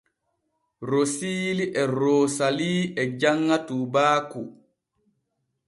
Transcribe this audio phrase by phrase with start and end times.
[0.89, 4.41] Rosiini e Roosalii e janŋa tuubaaku.